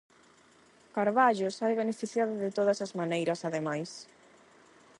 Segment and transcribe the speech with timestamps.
[0.95, 3.91] Carballo sae beneficiado de todas as maneiras ademais.